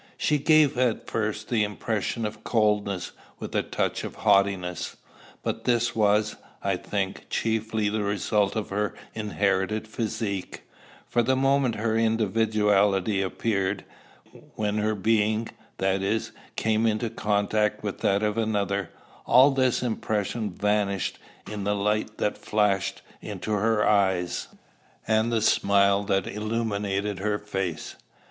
[0.17, 4.97] She gave at first the impression of coldness, with a touch of haughtiness.
[5.43, 10.63] But this was, I think, chiefly the result of her inherited physique;
[11.07, 13.85] for the moment her individuality appeared,
[14.55, 18.89] when her being, that is, came into contact with that of another,
[19.27, 24.47] all this impression vanished in the light that flashed into her eyes,
[25.07, 27.97] and the smile that illumined her face.